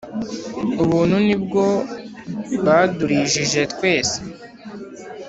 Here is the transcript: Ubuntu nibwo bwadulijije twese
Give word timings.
Ubuntu 0.83 1.15
nibwo 1.27 1.63
bwadulijije 2.55 3.61
twese 3.73 4.17